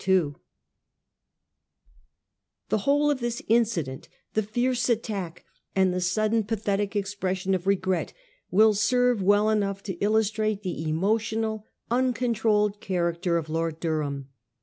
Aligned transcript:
The 0.03 0.33
whole 2.79 3.11
of 3.11 3.19
this 3.19 3.43
incident, 3.47 4.09
the 4.33 4.41
fierce 4.41 4.89
attack 4.89 5.45
and 5.75 5.93
the 5.93 6.01
sudden 6.01 6.43
pathetic 6.43 6.95
expression 6.95 7.53
of 7.53 7.67
regret, 7.67 8.11
will 8.49 8.73
serve 8.73 9.21
well 9.21 9.51
enough 9.51 9.83
to 9.83 9.93
illustrate 9.99 10.63
the 10.63 10.89
emotional, 10.89 11.67
uncontrolled 11.91 12.81
character 12.81 13.37
of 13.37 13.47
Lord 13.47 13.79
Durham. 13.79 14.29